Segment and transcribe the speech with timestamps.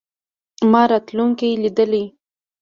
[0.71, 2.03] ما راتلونکې لیدلې.